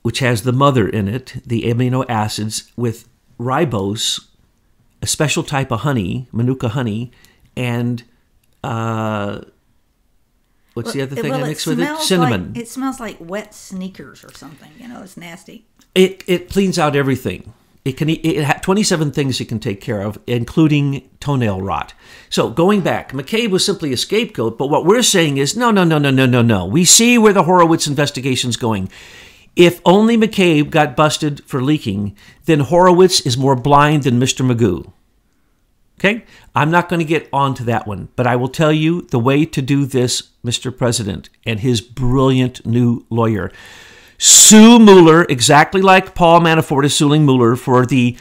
which 0.00 0.20
has 0.20 0.42
the 0.44 0.52
mother 0.52 0.88
in 0.88 1.06
it, 1.06 1.34
the 1.44 1.64
amino 1.64 2.06
acids 2.08 2.72
with 2.76 3.06
ribose, 3.38 4.24
a 5.02 5.06
special 5.06 5.42
type 5.42 5.70
of 5.70 5.80
honey, 5.80 6.28
manuka 6.32 6.70
honey, 6.70 7.12
and 7.56 8.02
uh, 8.64 9.42
what's 10.74 10.92
the 10.92 11.02
other 11.02 11.16
thing 11.16 11.30
well, 11.30 11.40
I 11.40 11.46
it 11.46 11.48
mix 11.48 11.66
with 11.66 11.80
it? 11.80 11.98
Cinnamon. 11.98 12.52
Like, 12.52 12.62
it 12.62 12.68
smells 12.68 13.00
like 13.00 13.16
wet 13.20 13.54
sneakers 13.54 14.24
or 14.24 14.32
something. 14.32 14.70
You 14.78 14.88
know, 14.88 15.02
it's 15.02 15.16
nasty. 15.16 15.66
it 15.94 16.22
it 16.26 16.50
cleans 16.50 16.78
out 16.78 16.96
everything. 16.96 17.52
It 17.84 17.96
can 17.96 18.10
it 18.10 18.44
had 18.44 18.62
27 18.62 19.10
things 19.10 19.40
it 19.40 19.46
can 19.46 19.58
take 19.58 19.80
care 19.80 20.02
of, 20.02 20.18
including 20.26 21.08
toenail 21.18 21.62
rot. 21.62 21.94
So 22.28 22.50
going 22.50 22.82
back, 22.82 23.12
McCabe 23.12 23.50
was 23.50 23.64
simply 23.64 23.92
a 23.92 23.96
scapegoat. 23.96 24.58
But 24.58 24.66
what 24.68 24.84
we're 24.84 25.02
saying 25.02 25.38
is, 25.38 25.56
no, 25.56 25.70
no, 25.70 25.84
no, 25.84 25.98
no, 25.98 26.10
no, 26.10 26.26
no, 26.26 26.42
no. 26.42 26.66
We 26.66 26.84
see 26.84 27.16
where 27.16 27.32
the 27.32 27.44
Horowitz 27.44 27.86
investigation's 27.86 28.58
going. 28.58 28.90
If 29.56 29.80
only 29.84 30.16
McCabe 30.16 30.70
got 30.70 30.94
busted 30.94 31.42
for 31.44 31.62
leaking, 31.62 32.16
then 32.44 32.60
Horowitz 32.60 33.20
is 33.22 33.36
more 33.38 33.56
blind 33.56 34.02
than 34.04 34.20
Mr. 34.20 34.46
Magoo. 34.46 34.92
Okay? 36.00 36.24
I'm 36.54 36.70
not 36.70 36.88
going 36.88 37.00
to 37.00 37.04
get 37.04 37.28
on 37.30 37.54
to 37.54 37.64
that 37.64 37.86
one, 37.86 38.08
but 38.16 38.26
I 38.26 38.34
will 38.34 38.48
tell 38.48 38.72
you 38.72 39.02
the 39.02 39.18
way 39.18 39.44
to 39.44 39.60
do 39.60 39.84
this, 39.84 40.30
Mr. 40.44 40.76
President, 40.76 41.28
and 41.44 41.60
his 41.60 41.82
brilliant 41.82 42.64
new 42.64 43.04
lawyer. 43.10 43.52
Sue 44.16 44.78
Mueller, 44.78 45.24
exactly 45.24 45.82
like 45.82 46.14
Paul 46.14 46.40
Manafort 46.40 46.84
is 46.84 46.96
suing 46.96 47.24
Mueller 47.24 47.54
for 47.54 47.84
the 47.84 48.16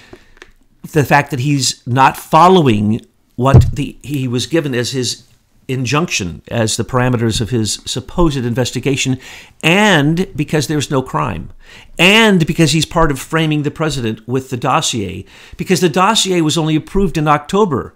the 0.94 1.04
fact 1.04 1.30
that 1.32 1.42
he's 1.42 1.86
not 1.86 2.16
following 2.16 3.06
what 3.36 3.76
the 3.76 3.98
he 4.02 4.28
was 4.28 4.46
given 4.46 4.74
as 4.74 4.92
his 4.92 5.29
injunction 5.70 6.42
as 6.48 6.78
the 6.78 6.84
parameters 6.84 7.40
of 7.40 7.50
his 7.50 7.82
supposed 7.86 8.38
investigation 8.38 9.20
and 9.62 10.28
because 10.36 10.68
there's 10.68 10.92
no 10.92 11.02
crime 11.02 11.52
and 11.98 12.46
because 12.48 12.72
he's 12.72 12.86
part 12.86 13.12
of 13.12 13.20
framing 13.20 13.64
the 13.64 13.72
president 13.72 14.28
with 14.28 14.50
the 14.50 14.58
dossier 14.58 15.26
because 15.58 15.82
the 15.82 15.90
dossier 15.90 16.42
was 16.42 16.58
only 16.58 16.76
approved 16.76 17.18
in 17.18 17.28
October 17.28 17.96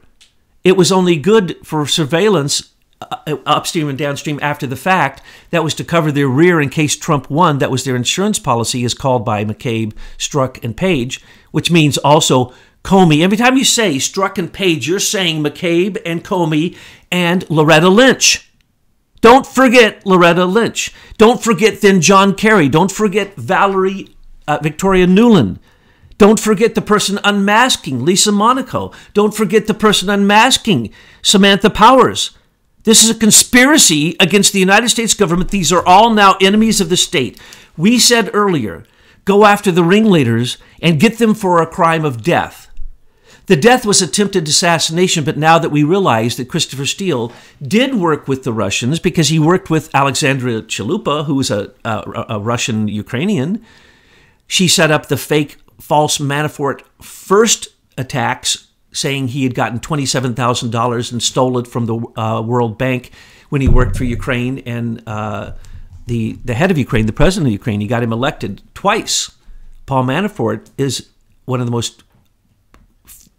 it 0.63 0.77
was 0.77 0.91
only 0.91 1.17
good 1.17 1.57
for 1.65 1.85
surveillance 1.87 2.73
uh, 3.11 3.35
upstream 3.45 3.89
and 3.89 3.97
downstream 3.97 4.39
after 4.41 4.65
the 4.65 4.75
fact. 4.75 5.21
That 5.49 5.63
was 5.63 5.73
to 5.75 5.83
cover 5.83 6.11
their 6.11 6.27
rear 6.27 6.61
in 6.61 6.69
case 6.69 6.95
Trump 6.95 7.29
won. 7.29 7.57
That 7.57 7.71
was 7.71 7.83
their 7.83 7.95
insurance 7.95 8.39
policy, 8.39 8.85
as 8.85 8.93
called 8.93 9.25
by 9.25 9.43
McCabe, 9.43 9.93
Strzok, 10.17 10.63
and 10.63 10.75
Page, 10.75 11.21
which 11.51 11.71
means 11.71 11.97
also 11.97 12.53
Comey. 12.83 13.21
Every 13.21 13.37
time 13.37 13.57
you 13.57 13.63
say 13.63 13.95
Strzok 13.95 14.37
and 14.37 14.51
Page, 14.51 14.87
you're 14.87 14.99
saying 14.99 15.41
McCabe 15.41 16.01
and 16.05 16.23
Comey 16.23 16.77
and 17.11 17.49
Loretta 17.49 17.89
Lynch. 17.89 18.51
Don't 19.21 19.47
forget 19.47 20.05
Loretta 20.05 20.45
Lynch. 20.45 20.93
Don't 21.17 21.41
forget 21.41 21.79
then 21.79 22.01
John 22.01 22.35
Kerry. 22.35 22.67
Don't 22.67 22.91
forget 22.91 23.35
Valerie 23.35 24.13
uh, 24.47 24.59
Victoria 24.61 25.07
Nuland. 25.07 25.59
Don't 26.17 26.39
forget 26.39 26.75
the 26.75 26.81
person 26.81 27.19
unmasking 27.23 28.03
Lisa 28.03 28.31
Monaco. 28.31 28.91
Don't 29.13 29.33
forget 29.33 29.67
the 29.67 29.73
person 29.73 30.09
unmasking 30.09 30.93
Samantha 31.21 31.69
Powers. 31.69 32.37
This 32.83 33.03
is 33.03 33.09
a 33.09 33.17
conspiracy 33.17 34.15
against 34.19 34.51
the 34.51 34.59
United 34.59 34.89
States 34.89 35.13
government. 35.13 35.51
These 35.51 35.71
are 35.71 35.85
all 35.85 36.09
now 36.09 36.35
enemies 36.41 36.81
of 36.81 36.89
the 36.89 36.97
state. 36.97 37.39
We 37.77 37.97
said 37.97 38.29
earlier 38.33 38.83
go 39.25 39.45
after 39.45 39.71
the 39.71 39.83
ringleaders 39.83 40.57
and 40.81 40.99
get 40.99 41.17
them 41.17 41.33
for 41.33 41.61
a 41.61 41.67
crime 41.67 42.03
of 42.03 42.23
death. 42.23 42.69
The 43.45 43.55
death 43.57 43.85
was 43.85 44.01
attempted 44.01 44.47
assassination, 44.47 45.25
but 45.25 45.37
now 45.37 45.59
that 45.59 45.69
we 45.69 45.83
realize 45.83 46.37
that 46.37 46.47
Christopher 46.47 46.85
Steele 46.85 47.33
did 47.61 47.95
work 47.95 48.27
with 48.27 48.43
the 48.43 48.53
Russians 48.53 48.99
because 48.99 49.27
he 49.27 49.37
worked 49.37 49.69
with 49.69 49.93
Alexandra 49.93 50.61
Chalupa, 50.61 51.25
who 51.25 51.35
was 51.35 51.51
a, 51.51 51.73
a, 51.83 52.25
a 52.29 52.39
Russian 52.39 52.87
Ukrainian, 52.87 53.63
she 54.47 54.67
set 54.67 54.91
up 54.91 55.07
the 55.07 55.17
fake 55.17 55.57
false 55.79 56.19
Manafort 56.19 56.83
first 57.01 57.67
attacks, 57.97 58.67
saying 58.93 59.29
he 59.29 59.43
had 59.43 59.55
gotten 59.55 59.79
$27,000 59.79 61.11
and 61.11 61.21
stole 61.21 61.57
it 61.57 61.67
from 61.67 61.85
the 61.85 61.97
uh, 62.17 62.41
World 62.41 62.77
Bank 62.77 63.11
when 63.49 63.59
he 63.59 63.67
worked 63.67 63.97
for 63.97 64.05
Ukraine. 64.05 64.59
And 64.59 65.03
uh, 65.05 65.53
the, 66.05 66.39
the 66.45 66.53
head 66.53 66.71
of 66.71 66.77
Ukraine, 66.77 67.07
the 67.07 67.13
president 67.13 67.47
of 67.47 67.53
Ukraine, 67.53 67.81
he 67.81 67.87
got 67.87 68.03
him 68.03 68.13
elected 68.13 68.61
twice. 68.73 69.31
Paul 69.85 70.05
Manafort 70.05 70.69
is 70.77 71.09
one 71.45 71.59
of 71.59 71.65
the 71.65 71.71
most 71.71 72.03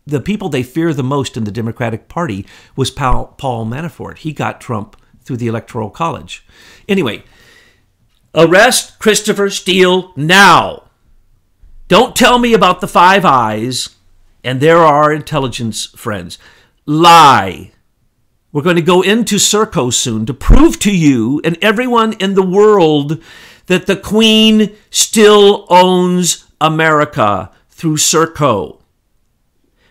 the 0.06 0.20
people 0.20 0.48
they 0.48 0.62
fear 0.62 0.92
the 0.92 1.02
most 1.02 1.36
in 1.36 1.44
the 1.44 1.50
Democratic 1.50 2.08
Party 2.08 2.46
was 2.76 2.90
Paul, 2.90 3.34
Paul 3.38 3.66
Manafort. 3.66 4.18
He 4.18 4.32
got 4.32 4.60
Trump 4.60 4.96
through 5.22 5.38
the 5.38 5.46
Electoral 5.46 5.90
College. 5.90 6.46
Anyway, 6.88 7.24
arrest 8.34 8.98
Christopher 8.98 9.48
Steele 9.48 10.12
now. 10.16 10.84
Don't 11.88 12.16
tell 12.16 12.38
me 12.38 12.52
about 12.52 12.80
the 12.80 12.88
Five 12.88 13.24
Eyes 13.24 13.90
and 14.42 14.60
there 14.60 14.78
are 14.78 15.12
intelligence 15.12 15.86
friends. 15.86 16.38
Lie. 16.84 17.72
We're 18.52 18.62
going 18.62 18.76
to 18.76 18.82
go 18.82 19.02
into 19.02 19.36
Serco 19.36 19.92
soon 19.92 20.26
to 20.26 20.34
prove 20.34 20.78
to 20.80 20.94
you 20.94 21.40
and 21.44 21.58
everyone 21.60 22.12
in 22.14 22.34
the 22.34 22.42
world 22.42 23.20
that 23.66 23.86
the 23.86 23.96
Queen 23.96 24.76
still 24.90 25.66
owns 25.70 26.46
America 26.60 27.50
through 27.70 27.96
Serco 27.96 28.80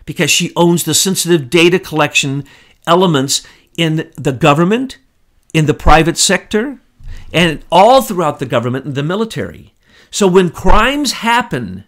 because 0.04 0.30
she 0.30 0.52
owns 0.56 0.84
the 0.84 0.94
sensitive 0.94 1.50
data 1.50 1.78
collection 1.78 2.44
elements 2.86 3.46
in 3.76 4.10
the 4.16 4.32
government, 4.32 4.98
in 5.52 5.66
the 5.66 5.74
private 5.74 6.18
sector, 6.18 6.80
and 7.32 7.64
all 7.70 8.02
throughout 8.02 8.38
the 8.38 8.46
government 8.46 8.84
and 8.84 8.94
the 8.94 9.02
military. 9.02 9.74
So 10.10 10.28
when 10.28 10.50
crimes 10.50 11.12
happen, 11.12 11.84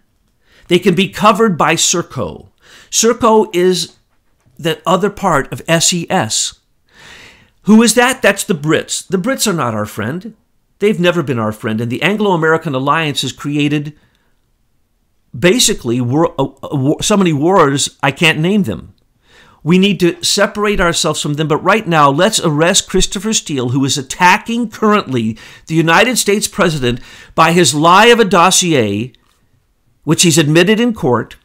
they 0.67 0.79
can 0.79 0.95
be 0.95 1.09
covered 1.09 1.57
by 1.57 1.75
Serco. 1.75 2.49
Serco 2.91 3.53
is 3.55 3.95
the 4.57 4.81
other 4.85 5.09
part 5.09 5.51
of 5.51 5.83
SES. 5.83 6.59
Who 7.63 7.81
is 7.83 7.95
that? 7.95 8.21
That's 8.21 8.43
the 8.43 8.53
Brits. 8.53 9.07
The 9.07 9.17
Brits 9.17 9.47
are 9.47 9.53
not 9.53 9.73
our 9.73 9.85
friend. 9.85 10.35
They've 10.79 10.99
never 10.99 11.23
been 11.23 11.39
our 11.39 11.51
friend. 11.51 11.79
And 11.81 11.91
the 11.91 12.01
Anglo 12.01 12.31
American 12.31 12.75
alliance 12.75 13.21
has 13.21 13.31
created 13.31 13.97
basically 15.37 15.99
uh, 15.99 16.43
uh, 16.63 17.01
so 17.01 17.17
many 17.17 17.33
wars, 17.33 17.97
I 18.01 18.11
can't 18.11 18.39
name 18.39 18.63
them. 18.63 18.93
We 19.63 19.77
need 19.77 19.99
to 19.99 20.23
separate 20.23 20.79
ourselves 20.79 21.21
from 21.21 21.33
them. 21.33 21.47
But 21.47 21.57
right 21.57 21.85
now, 21.85 22.09
let's 22.09 22.39
arrest 22.39 22.89
Christopher 22.89 23.33
Steele, 23.33 23.69
who 23.69 23.83
is 23.83 23.97
attacking 23.97 24.69
currently 24.69 25.37
the 25.65 25.75
United 25.75 26.17
States 26.17 26.47
president 26.47 27.01
by 27.35 27.51
his 27.51 27.75
lie 27.75 28.05
of 28.07 28.19
a 28.19 28.25
dossier, 28.25 29.11
which 30.03 30.21
he's 30.21 30.37
admitted 30.37 30.79
in 30.79 30.93
court, 30.93 31.35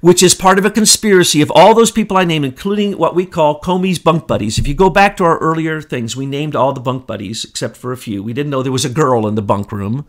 which 0.00 0.22
is 0.22 0.34
part 0.34 0.58
of 0.58 0.64
a 0.64 0.70
conspiracy 0.70 1.42
of 1.42 1.50
all 1.50 1.74
those 1.74 1.90
people 1.90 2.16
I 2.16 2.24
named, 2.24 2.46
including 2.46 2.96
what 2.96 3.14
we 3.14 3.26
call 3.26 3.60
Comey's 3.60 3.98
bunk 3.98 4.26
buddies. 4.26 4.58
If 4.58 4.66
you 4.66 4.74
go 4.74 4.88
back 4.88 5.16
to 5.18 5.24
our 5.24 5.38
earlier 5.38 5.82
things, 5.82 6.16
we 6.16 6.24
named 6.24 6.56
all 6.56 6.72
the 6.72 6.80
bunk 6.80 7.06
buddies 7.06 7.44
except 7.44 7.76
for 7.76 7.92
a 7.92 7.98
few. 7.98 8.22
We 8.22 8.32
didn't 8.32 8.50
know 8.50 8.62
there 8.62 8.72
was 8.72 8.86
a 8.86 8.88
girl 8.88 9.26
in 9.26 9.34
the 9.34 9.42
bunk 9.42 9.72
room. 9.72 10.06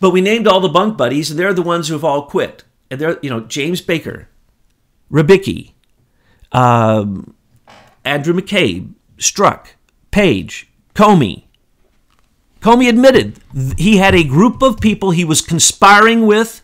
But 0.00 0.10
we 0.10 0.20
named 0.20 0.46
all 0.46 0.60
the 0.60 0.68
bunk 0.68 0.96
buddies, 0.96 1.30
and 1.30 1.38
they're 1.38 1.54
the 1.54 1.62
ones 1.62 1.88
who 1.88 1.94
have 1.94 2.04
all 2.04 2.26
quit. 2.26 2.64
And 2.90 3.00
they're, 3.00 3.18
you 3.22 3.30
know, 3.30 3.40
James 3.40 3.80
Baker, 3.80 4.28
Rybicki, 5.10 5.72
um, 6.52 7.34
Andrew 8.04 8.34
McCabe, 8.34 8.92
Strzok, 9.18 9.68
Page, 10.10 10.68
Comey, 10.94 11.44
Comey 12.64 12.88
admitted 12.88 13.40
he 13.76 13.98
had 13.98 14.14
a 14.14 14.24
group 14.24 14.62
of 14.62 14.80
people 14.80 15.10
he 15.10 15.22
was 15.22 15.42
conspiring 15.42 16.24
with 16.24 16.62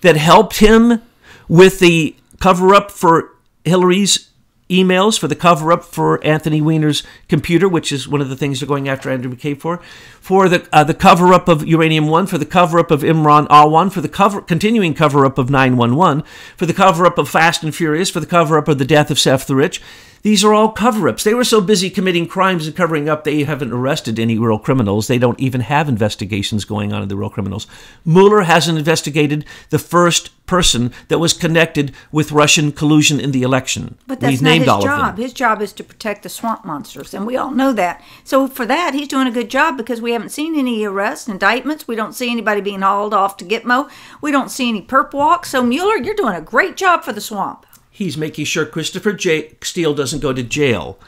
that 0.00 0.16
helped 0.16 0.58
him 0.58 1.02
with 1.48 1.80
the 1.80 2.14
cover 2.38 2.72
up 2.72 2.92
for 2.92 3.34
Hillary's 3.64 4.27
emails, 4.68 5.18
for 5.18 5.28
the 5.28 5.34
cover 5.34 5.72
up 5.72 5.84
for 5.84 6.22
Anthony 6.24 6.60
Weiner's 6.60 7.02
computer, 7.28 7.68
which 7.68 7.90
is 7.92 8.08
one 8.08 8.20
of 8.20 8.28
the 8.28 8.36
things 8.36 8.60
they're 8.60 8.68
going 8.68 8.88
after 8.88 9.10
Andrew 9.10 9.34
McCabe 9.34 9.60
for, 9.60 9.78
for 10.20 10.48
the 10.48 10.66
uh, 10.72 10.84
the 10.84 10.94
cover 10.94 11.32
up 11.32 11.48
of 11.48 11.66
Uranium 11.66 12.08
One, 12.08 12.26
for 12.26 12.38
the 12.38 12.46
cover 12.46 12.78
up 12.78 12.90
of 12.90 13.02
Imran 13.02 13.48
Awan, 13.48 13.92
for 13.92 14.00
the 14.00 14.08
cover 14.08 14.40
continuing 14.40 14.94
cover 14.94 15.24
up 15.24 15.38
of 15.38 15.50
911, 15.50 16.22
for 16.56 16.66
the 16.66 16.74
cover 16.74 17.06
up 17.06 17.18
of 17.18 17.28
Fast 17.28 17.62
and 17.62 17.74
Furious, 17.74 18.10
for 18.10 18.20
the 18.20 18.26
cover 18.26 18.58
up 18.58 18.68
of 18.68 18.78
the 18.78 18.84
death 18.84 19.10
of 19.10 19.18
Seth 19.18 19.46
the 19.46 19.56
Rich. 19.56 19.80
These 20.22 20.44
are 20.44 20.52
all 20.52 20.72
cover 20.72 21.08
ups. 21.08 21.24
They 21.24 21.34
were 21.34 21.44
so 21.44 21.60
busy 21.60 21.90
committing 21.90 22.26
crimes 22.26 22.66
and 22.66 22.76
covering 22.76 23.08
up, 23.08 23.24
they 23.24 23.44
haven't 23.44 23.72
arrested 23.72 24.18
any 24.18 24.38
real 24.38 24.58
criminals. 24.58 25.06
They 25.06 25.18
don't 25.18 25.38
even 25.40 25.62
have 25.62 25.88
investigations 25.88 26.64
going 26.64 26.92
on 26.92 27.02
of 27.02 27.08
the 27.08 27.16
real 27.16 27.30
criminals. 27.30 27.66
Mueller 28.04 28.42
hasn't 28.42 28.78
investigated 28.78 29.44
the 29.70 29.78
first 29.78 30.30
person 30.46 30.92
that 31.08 31.18
was 31.18 31.32
connected 31.32 31.92
with 32.10 32.32
Russian 32.32 32.72
collusion 32.72 33.20
in 33.20 33.30
the 33.30 33.42
election. 33.42 33.96
But 34.06 34.18
that's 34.18 34.32
We've 34.32 34.42
not 34.42 34.50
named 34.50 34.64
his 34.64 34.84
job. 34.84 35.18
His 35.18 35.32
job 35.32 35.62
is 35.62 35.72
to 35.74 35.84
protect 35.84 36.24
the 36.24 36.28
swamp 36.28 36.64
monsters, 36.64 37.14
and 37.14 37.26
we 37.26 37.36
all 37.36 37.52
know 37.52 37.72
that. 37.74 38.02
So 38.24 38.48
for 38.48 38.66
that, 38.66 38.94
he's 38.94 39.08
doing 39.08 39.28
a 39.28 39.32
good 39.32 39.50
job 39.50 39.76
because 39.76 40.00
we 40.00 40.12
haven't 40.12 40.30
seen 40.30 40.58
any 40.58 40.84
arrests, 40.84 41.28
indictments. 41.28 41.86
We 41.86 41.96
don't 41.96 42.14
see 42.14 42.30
anybody 42.30 42.60
being 42.60 42.80
hauled 42.80 43.14
off 43.14 43.36
to 43.36 43.44
Gitmo. 43.44 43.90
We 44.20 44.32
don't 44.32 44.50
see 44.50 44.68
any 44.68 44.82
perp 44.82 45.12
walks. 45.12 45.50
So 45.50 45.62
Mueller, 45.62 45.98
you're 45.98 46.14
doing 46.14 46.34
a 46.34 46.40
great 46.40 46.76
job 46.76 47.04
for 47.04 47.12
the 47.12 47.20
swamp. 47.20 47.66
He's 47.98 48.16
making 48.16 48.44
sure 48.44 48.64
Christopher 48.64 49.12
J- 49.12 49.54
Steele 49.60 49.92
doesn't 49.92 50.20
go 50.20 50.32
to 50.32 50.44
jail. 50.44 51.00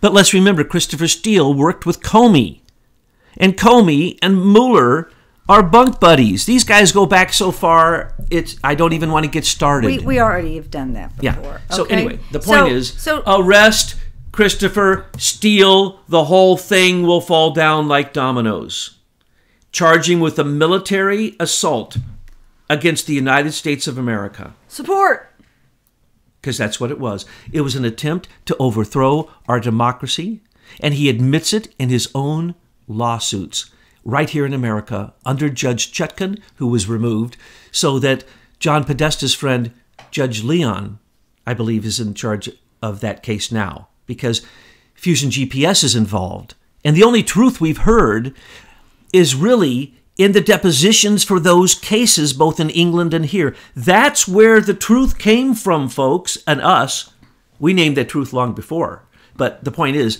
But 0.00 0.12
let's 0.12 0.32
remember, 0.32 0.62
Christopher 0.62 1.08
Steele 1.08 1.52
worked 1.52 1.84
with 1.84 2.02
Comey. 2.02 2.60
And 3.36 3.56
Comey 3.56 4.16
and 4.22 4.52
Mueller 4.52 5.10
are 5.48 5.64
bunk 5.64 5.98
buddies. 5.98 6.46
These 6.46 6.62
guys 6.62 6.92
go 6.92 7.04
back 7.04 7.32
so 7.32 7.50
far, 7.50 8.14
it's 8.30 8.56
I 8.62 8.76
don't 8.76 8.92
even 8.92 9.10
want 9.10 9.24
to 9.24 9.30
get 9.30 9.44
started. 9.44 9.88
We, 9.88 9.98
we 9.98 10.20
already 10.20 10.54
have 10.54 10.70
done 10.70 10.92
that 10.92 11.16
before. 11.16 11.42
yeah. 11.42 11.74
So 11.74 11.82
okay? 11.82 11.94
anyway, 11.96 12.20
the 12.30 12.38
point 12.38 12.60
So- 12.60 12.66
is 12.68 12.92
so 12.92 13.22
arrest 13.26 13.96
Christopher 14.30 15.06
Steele. 15.18 16.00
The 16.08 16.26
whole 16.26 16.56
thing 16.56 17.02
will 17.02 17.20
fall 17.20 17.50
down 17.50 17.88
like 17.88 18.12
dominoes. 18.12 18.98
Charging 19.72 20.20
with 20.20 20.38
a 20.38 20.44
military 20.44 21.34
assault 21.40 21.96
against 22.70 23.08
the 23.08 23.14
United 23.14 23.50
States 23.52 23.88
of 23.88 23.98
America 23.98 24.54
support. 24.68 25.32
Because 26.46 26.58
that's 26.58 26.78
what 26.78 26.92
it 26.92 27.00
was. 27.00 27.26
It 27.50 27.62
was 27.62 27.74
an 27.74 27.84
attempt 27.84 28.28
to 28.44 28.56
overthrow 28.58 29.28
our 29.48 29.58
democracy, 29.58 30.42
and 30.78 30.94
he 30.94 31.08
admits 31.08 31.52
it 31.52 31.74
in 31.76 31.88
his 31.88 32.08
own 32.14 32.54
lawsuits 32.86 33.72
right 34.04 34.30
here 34.30 34.46
in 34.46 34.54
America 34.54 35.12
under 35.24 35.50
Judge 35.50 35.90
Chutkan, 35.90 36.40
who 36.54 36.68
was 36.68 36.88
removed, 36.88 37.36
so 37.72 37.98
that 37.98 38.22
John 38.60 38.84
Podesta's 38.84 39.34
friend, 39.34 39.72
Judge 40.12 40.44
Leon, 40.44 41.00
I 41.44 41.52
believe, 41.52 41.84
is 41.84 41.98
in 41.98 42.14
charge 42.14 42.48
of 42.80 43.00
that 43.00 43.24
case 43.24 43.50
now 43.50 43.88
because 44.06 44.46
Fusion 44.94 45.30
GPS 45.30 45.82
is 45.82 45.96
involved. 45.96 46.54
And 46.84 46.94
the 46.94 47.02
only 47.02 47.24
truth 47.24 47.60
we've 47.60 47.78
heard 47.78 48.32
is 49.12 49.34
really 49.34 49.96
in 50.16 50.32
the 50.32 50.40
depositions 50.40 51.24
for 51.24 51.38
those 51.38 51.74
cases, 51.74 52.32
both 52.32 52.58
in 52.58 52.70
England 52.70 53.12
and 53.12 53.26
here. 53.26 53.54
That's 53.74 54.26
where 54.26 54.60
the 54.60 54.74
truth 54.74 55.18
came 55.18 55.54
from, 55.54 55.88
folks, 55.88 56.38
and 56.46 56.60
us. 56.60 57.12
We 57.58 57.74
named 57.74 57.96
that 57.96 58.08
truth 58.08 58.32
long 58.32 58.54
before. 58.54 59.02
But 59.36 59.64
the 59.64 59.70
point 59.70 59.96
is, 59.96 60.18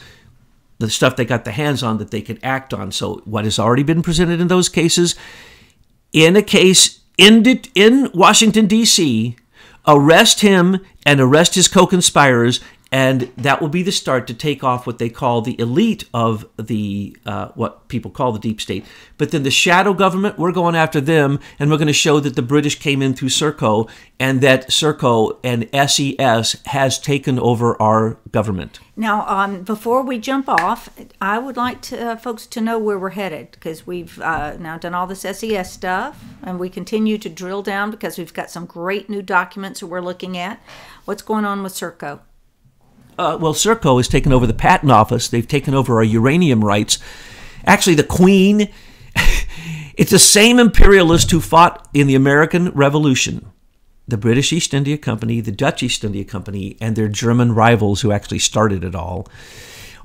the 0.78 0.90
stuff 0.90 1.16
they 1.16 1.24
got 1.24 1.44
the 1.44 1.52
hands 1.52 1.82
on 1.82 1.98
that 1.98 2.10
they 2.10 2.20
could 2.20 2.38
act 2.42 2.74
on. 2.74 2.92
So, 2.92 3.22
what 3.24 3.44
has 3.44 3.58
already 3.58 3.82
been 3.82 4.02
presented 4.02 4.40
in 4.40 4.48
those 4.48 4.68
cases, 4.68 5.14
in 6.12 6.36
a 6.36 6.42
case 6.42 7.00
in, 7.16 7.42
De- 7.42 7.62
in 7.74 8.10
Washington, 8.12 8.66
D.C., 8.66 9.36
arrest 9.86 10.40
him 10.40 10.84
and 11.06 11.20
arrest 11.20 11.54
his 11.54 11.68
co 11.68 11.86
conspirators, 11.86 12.60
and 12.96 13.30
that 13.36 13.60
will 13.60 13.68
be 13.68 13.82
the 13.82 13.92
start 13.92 14.26
to 14.26 14.32
take 14.32 14.64
off 14.64 14.86
what 14.86 14.96
they 14.98 15.10
call 15.10 15.42
the 15.42 15.60
elite 15.60 16.04
of 16.14 16.46
the 16.56 17.14
uh, 17.26 17.48
what 17.48 17.88
people 17.88 18.10
call 18.10 18.32
the 18.32 18.38
deep 18.38 18.58
state. 18.58 18.86
But 19.18 19.32
then 19.32 19.42
the 19.42 19.50
shadow 19.50 19.92
government, 19.92 20.38
we're 20.38 20.50
going 20.50 20.75
after 20.75 20.99
them, 20.99 21.38
and 21.58 21.71
we're 21.71 21.76
going 21.76 21.88
to 21.88 21.92
show 21.92 22.21
that 22.21 22.36
the 22.36 22.40
British 22.40 22.78
came 22.78 23.02
in 23.02 23.12
through 23.12 23.28
Serco, 23.28 23.86
and 24.18 24.40
that 24.40 24.68
Serco 24.68 25.38
and 25.44 25.68
SES 25.75 26.56
has 26.64 26.99
taken 26.99 27.38
over 27.38 27.80
our 27.82 28.16
government. 28.32 28.80
Now, 28.97 29.28
um, 29.28 29.62
before 29.62 30.02
we 30.02 30.18
jump 30.18 30.49
off, 30.49 30.88
I 31.21 31.36
would 31.38 31.58
like 31.58 31.82
to, 31.82 32.12
uh, 32.12 32.16
folks 32.16 32.47
to 32.47 32.62
know 32.62 32.78
where 32.78 32.99
we're 32.99 33.10
headed 33.10 33.50
because 33.50 33.86
we've 33.86 34.18
uh, 34.23 34.56
now 34.58 34.78
done 34.78 34.94
all 34.94 35.06
this 35.06 35.21
SES 35.21 35.71
stuff 35.71 36.25
and 36.42 36.58
we 36.58 36.71
continue 36.71 37.18
to 37.18 37.28
drill 37.28 37.60
down 37.60 37.90
because 37.90 38.16
we've 38.16 38.32
got 38.32 38.50
some 38.50 38.64
great 38.64 39.10
new 39.10 39.21
documents 39.21 39.80
that 39.80 39.88
we're 39.88 40.00
looking 40.00 40.38
at. 40.38 40.62
What's 41.04 41.21
going 41.21 41.44
on 41.44 41.62
with 41.62 41.75
Serco? 41.75 42.21
Uh, 43.18 43.38
well, 43.40 43.54
Serco 43.54 43.96
has 43.98 44.08
taken 44.08 44.32
over 44.32 44.46
the 44.46 44.54
patent 44.54 44.92
office. 44.92 45.28
They've 45.28 45.46
taken 45.46 45.74
over 45.74 45.96
our 45.96 46.04
uranium 46.04 46.64
rights. 46.64 46.98
Actually, 47.64 47.94
the 47.94 48.04
Queen, 48.04 48.68
it's 49.96 50.10
the 50.10 50.18
same 50.18 50.58
imperialist 50.58 51.30
who 51.30 51.40
fought 51.40 51.88
in 51.94 52.06
the 52.06 52.14
American 52.14 52.70
Revolution. 52.70 53.50
The 54.08 54.18
British 54.18 54.52
East 54.52 54.72
India 54.72 54.98
Company, 54.98 55.40
the 55.40 55.50
Dutch 55.50 55.82
East 55.82 56.04
India 56.04 56.24
Company, 56.24 56.76
and 56.80 56.94
their 56.94 57.08
German 57.08 57.54
rivals 57.54 58.02
who 58.02 58.12
actually 58.12 58.38
started 58.38 58.84
it 58.84 58.94
all 58.94 59.26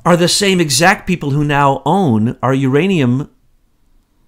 are 0.04 0.18
the 0.18 0.28
same 0.28 0.60
exact 0.60 1.06
people 1.06 1.32
who 1.32 1.44
now 1.44 1.82
own 1.86 2.38
our 2.42 2.54
uranium 2.54 3.30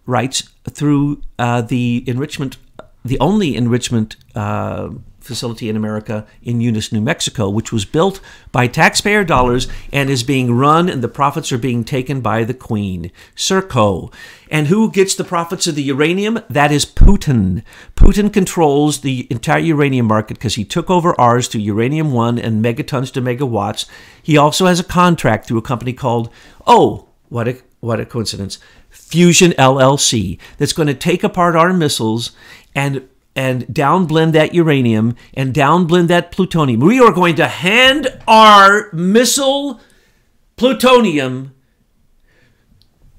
rights 0.06 0.50
through 0.70 1.22
uh, 1.40 1.62
the 1.62 2.04
enrichment, 2.06 2.58
the 3.04 3.20
only 3.20 3.56
enrichment 3.56 4.16
uh, 4.36 4.90
facility 5.24 5.70
in 5.70 5.76
America 5.76 6.28
in 6.42 6.62
Eunice, 6.62 6.92
New 6.92 7.02
Mexico, 7.02 7.50
which 7.50 7.72
was 7.72 7.86
built 7.86 8.20
by 8.52 8.68
taxpayer 8.68 9.24
dollars 9.24 9.68
and 9.92 10.10
is 10.10 10.24
being 10.24 10.54
run, 10.54 10.90
and 10.90 11.02
the 11.02 11.08
profits 11.08 11.52
are 11.52 11.58
being 11.58 11.84
taken 11.84 12.22
by 12.22 12.44
the 12.44 12.54
Queen, 12.54 13.12
Serco. 13.36 14.14
And 14.50 14.68
who 14.68 14.92
gets 14.92 15.16
the 15.16 15.24
profits 15.24 15.66
of 15.66 15.76
the 15.76 15.84
uranium? 15.84 16.40
That 16.50 16.72
is 16.72 16.86
Putin. 16.86 17.64
Putin 17.96 18.32
controls 18.32 19.02
the 19.02 19.28
entire 19.32 19.60
uranium 19.60 20.06
market 20.06 20.36
because 20.36 20.56
he 20.56 20.66
took 20.66 20.90
over 20.90 21.20
ours 21.20 21.48
to 21.50 21.60
Uranium 21.60 22.12
One 22.12 22.38
and 22.38 22.64
megatons 22.64 23.12
to 23.14 23.22
megawatts. 23.22 23.88
He 24.22 24.38
also 24.38 24.66
has 24.66 24.80
a 24.80 24.84
contract 24.84 25.48
through 25.48 25.58
a 25.58 25.64
company 25.64 25.94
called, 25.94 26.30
oh, 26.68 27.08
what 27.30 27.48
a 27.48 27.58
what 27.80 28.00
a 28.00 28.06
coincidence, 28.06 28.60
Fusion 28.90 29.52
LLC, 29.54 30.40
that's 30.58 30.72
going 30.72 30.88
to 30.88 30.94
take 30.94 31.22
apart 31.22 31.54
our 31.54 31.74
missiles 31.74 32.32
and 32.74 33.10
and 33.36 33.66
downblend 33.68 34.32
that 34.34 34.54
uranium 34.54 35.16
and 35.34 35.54
downblend 35.54 36.08
that 36.08 36.32
plutonium. 36.32 36.80
We 36.80 37.00
are 37.00 37.12
going 37.12 37.36
to 37.36 37.48
hand 37.48 38.08
our 38.28 38.92
missile 38.94 39.80
plutonium 40.56 41.54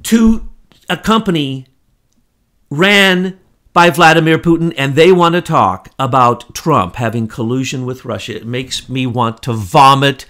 to 0.04 0.48
a 0.88 0.96
company 0.96 1.66
ran 2.70 3.38
by 3.72 3.90
Vladimir 3.90 4.38
Putin, 4.38 4.72
and 4.78 4.94
they 4.94 5.10
want 5.10 5.34
to 5.34 5.40
talk 5.40 5.90
about 5.98 6.54
Trump 6.54 6.96
having 6.96 7.26
collusion 7.26 7.84
with 7.84 8.04
Russia. 8.04 8.36
It 8.36 8.46
makes 8.46 8.88
me 8.88 9.06
want 9.06 9.42
to 9.42 9.52
vomit 9.52 10.26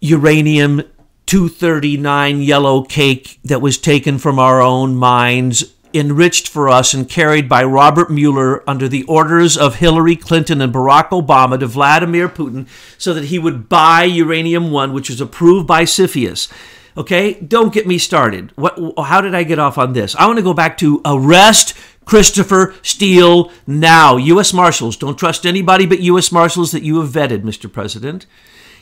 uranium 0.00 0.82
239 1.26 2.40
yellow 2.40 2.82
cake 2.82 3.40
that 3.42 3.60
was 3.60 3.78
taken 3.78 4.18
from 4.18 4.38
our 4.38 4.60
own 4.60 4.94
mines 4.94 5.74
enriched 5.98 6.48
for 6.48 6.68
us 6.68 6.94
and 6.94 7.08
carried 7.08 7.48
by 7.48 7.62
Robert 7.64 8.10
Mueller 8.10 8.68
under 8.68 8.88
the 8.88 9.04
orders 9.04 9.56
of 9.56 9.76
Hillary 9.76 10.16
Clinton 10.16 10.60
and 10.60 10.72
Barack 10.72 11.08
Obama 11.10 11.58
to 11.58 11.66
Vladimir 11.66 12.28
Putin 12.28 12.66
so 12.98 13.14
that 13.14 13.26
he 13.26 13.38
would 13.38 13.68
buy 13.68 14.04
uranium 14.04 14.70
1 14.70 14.92
which 14.92 15.10
was 15.10 15.20
approved 15.20 15.66
by 15.66 15.84
CFIUS. 15.84 16.50
Okay? 16.96 17.34
Don't 17.34 17.72
get 17.72 17.86
me 17.86 17.98
started. 17.98 18.52
What 18.56 18.78
how 19.04 19.20
did 19.20 19.34
I 19.34 19.42
get 19.42 19.58
off 19.58 19.78
on 19.78 19.92
this? 19.92 20.16
I 20.16 20.26
want 20.26 20.38
to 20.38 20.42
go 20.42 20.54
back 20.54 20.78
to 20.78 21.00
arrest 21.04 21.74
Christopher 22.04 22.74
Steele 22.82 23.50
now. 23.66 24.16
US 24.16 24.52
Marshals, 24.52 24.96
don't 24.96 25.18
trust 25.18 25.44
anybody 25.44 25.86
but 25.86 26.00
US 26.00 26.32
Marshals 26.32 26.72
that 26.72 26.82
you 26.82 27.00
have 27.00 27.10
vetted, 27.10 27.42
Mr. 27.42 27.70
President. 27.70 28.26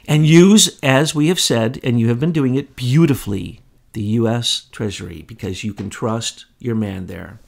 And 0.07 0.27
use 0.27 0.79
as 0.83 1.15
we 1.15 1.29
have 1.29 1.41
said 1.41 1.81
and 1.83 1.99
you 1.99 2.09
have 2.09 2.21
been 2.21 2.33
doing 2.33 2.55
it 2.55 2.77
beautifully 2.77 3.61
the 3.95 4.03
U.S. 4.03 4.69
Treasury 4.71 5.23
because 5.23 5.65
you 5.65 5.73
can 5.73 5.89
trust 5.89 6.47
your 6.59 6.75
man 6.75 7.07
there. 7.07 7.41